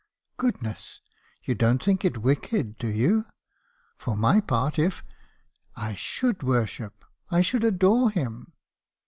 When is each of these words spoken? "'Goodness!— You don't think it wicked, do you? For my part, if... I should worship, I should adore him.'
"'Goodness!— 0.37 0.99
You 1.45 1.53
don't 1.53 1.83
think 1.83 2.03
it 2.03 2.23
wicked, 2.23 2.79
do 2.79 2.87
you? 2.87 3.25
For 3.97 4.17
my 4.17 4.39
part, 4.41 4.79
if... 4.79 5.03
I 5.75 5.93
should 5.93 6.41
worship, 6.41 7.05
I 7.29 7.41
should 7.43 7.63
adore 7.63 8.09
him.' 8.09 8.51